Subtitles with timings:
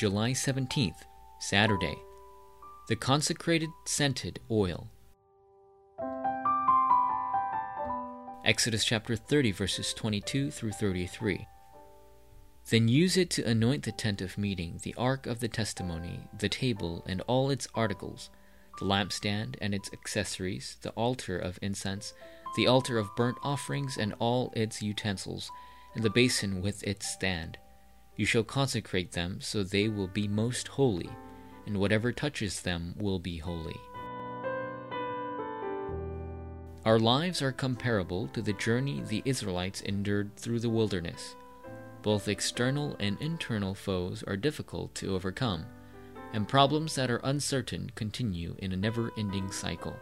[0.00, 1.02] July 17th,
[1.40, 1.94] Saturday.
[2.88, 4.88] The consecrated scented oil.
[8.42, 11.46] Exodus chapter 30, verses 22 through 33.
[12.70, 16.48] Then use it to anoint the tent of meeting, the ark of the testimony, the
[16.48, 18.30] table, and all its articles,
[18.78, 22.14] the lampstand and its accessories, the altar of incense,
[22.56, 25.50] the altar of burnt offerings, and all its utensils,
[25.94, 27.58] and the basin with its stand.
[28.20, 31.08] You shall consecrate them so they will be most holy,
[31.64, 33.80] and whatever touches them will be holy.
[36.84, 41.34] Our lives are comparable to the journey the Israelites endured through the wilderness.
[42.02, 45.64] Both external and internal foes are difficult to overcome,
[46.34, 49.96] and problems that are uncertain continue in a never ending cycle.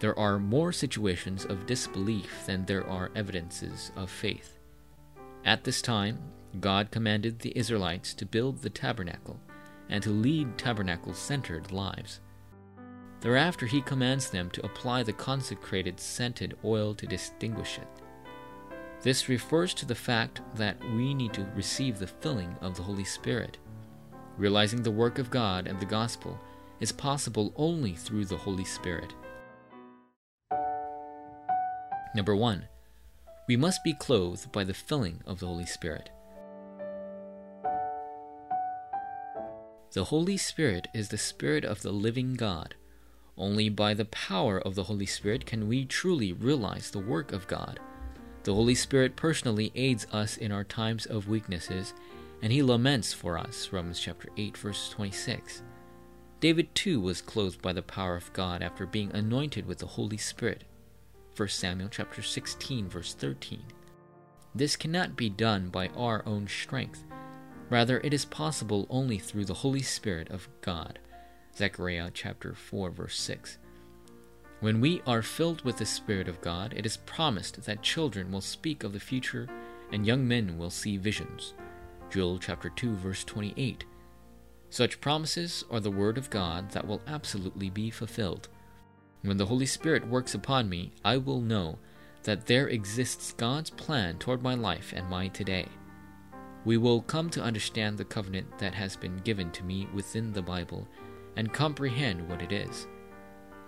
[0.00, 4.58] There are more situations of disbelief than there are evidences of faith.
[5.44, 6.18] At this time,
[6.60, 9.40] God commanded the Israelites to build the tabernacle
[9.88, 12.20] and to lead tabernacle centered lives.
[13.20, 17.88] Thereafter, he commands them to apply the consecrated scented oil to distinguish it.
[19.02, 23.04] This refers to the fact that we need to receive the filling of the Holy
[23.04, 23.58] Spirit.
[24.36, 26.38] Realizing the work of God and the gospel
[26.80, 29.14] is possible only through the Holy Spirit.
[32.14, 32.66] Number one,
[33.48, 36.10] we must be clothed by the filling of the Holy Spirit.
[39.96, 42.74] The Holy Spirit is the Spirit of the living God.
[43.38, 47.46] Only by the power of the Holy Spirit can we truly realize the work of
[47.46, 47.80] God.
[48.42, 51.94] The Holy Spirit personally aids us in our times of weaknesses,
[52.42, 53.72] and he laments for us.
[53.72, 55.62] Romans chapter 8 verse 26.
[56.40, 60.18] David too was clothed by the power of God after being anointed with the Holy
[60.18, 60.64] Spirit.
[61.34, 63.62] 1 Samuel chapter 16 verse 13.
[64.54, 67.02] This cannot be done by our own strength.
[67.68, 71.00] Rather, it is possible only through the Holy Spirit of God.
[71.56, 73.58] Zechariah chapter 4 verse 6.
[74.60, 78.40] When we are filled with the Spirit of God, it is promised that children will
[78.40, 79.48] speak of the future
[79.92, 81.54] and young men will see visions.
[82.08, 83.84] Joel chapter 2 verse 28.
[84.70, 88.48] Such promises are the word of God that will absolutely be fulfilled.
[89.22, 91.78] When the Holy Spirit works upon me, I will know
[92.22, 95.66] that there exists God's plan toward my life and my today
[96.66, 100.42] we will come to understand the covenant that has been given to me within the
[100.42, 100.86] Bible
[101.36, 102.88] and comprehend what it is.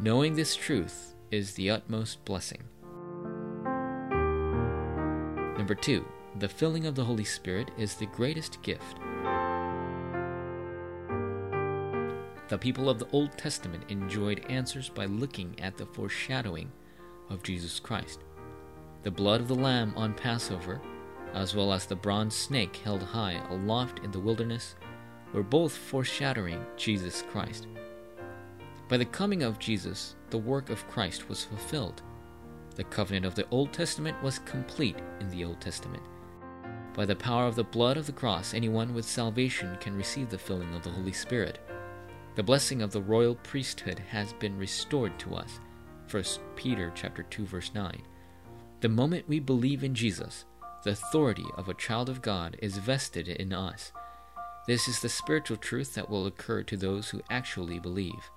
[0.01, 2.65] Knowing this truth is the utmost blessing.
[5.57, 6.05] Number two,
[6.41, 8.97] the filling of the Holy Spirit is the greatest gift.
[12.49, 16.73] The people of the Old Testament enjoyed answers by looking at the foreshadowing
[17.31, 18.25] of Jesus Christ.
[19.05, 20.81] The blood of the Lamb on Passover
[21.35, 24.75] as well as the bronze snake held high aloft in the wilderness,
[25.33, 27.67] were both foreshadowing Jesus Christ.
[28.89, 32.03] By the coming of Jesus, the work of Christ was fulfilled.
[32.77, 36.03] The covenant of the Old Testament was complete in the Old Testament.
[36.95, 40.39] By the power of the blood of the cross, anyone with salvation can receive the
[40.39, 41.61] filling of the Holy Spirit.
[42.35, 45.61] The blessing of the royal priesthood has been restored to us.
[46.11, 46.25] 1
[46.57, 48.01] Peter chapter 2 verse 9.
[48.81, 50.45] The moment we believe in Jesus,
[50.85, 53.93] the authority of a child of God is vested in us.
[54.67, 58.31] This is the spiritual truth that will occur to those who actually believe.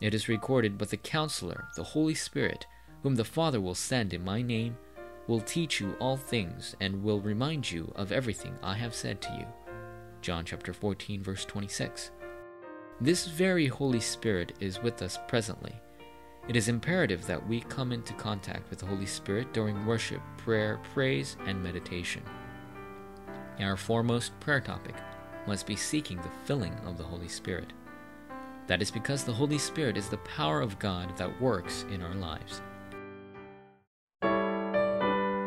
[0.00, 2.66] It is recorded, but the counselor, the Holy Spirit,
[3.02, 4.76] whom the Father will send in my name,
[5.26, 9.32] will teach you all things and will remind you of everything I have said to
[9.38, 9.46] you.
[10.22, 12.10] John chapter 14 verse 26.
[13.00, 15.74] This very Holy Spirit is with us presently
[16.50, 20.80] it is imperative that we come into contact with the Holy Spirit during worship, prayer,
[20.92, 22.24] praise, and meditation.
[23.60, 24.96] Our foremost prayer topic
[25.46, 27.72] must be seeking the filling of the Holy Spirit.
[28.66, 32.16] That is because the Holy Spirit is the power of God that works in our
[32.16, 32.60] lives.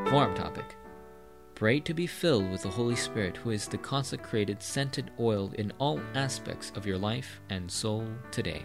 [0.09, 0.77] Forum topic
[1.53, 5.73] Pray to be filled with the Holy Spirit, who is the consecrated scented oil in
[5.79, 8.63] all aspects of your life and soul today.